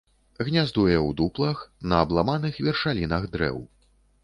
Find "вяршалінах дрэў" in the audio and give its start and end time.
2.69-3.63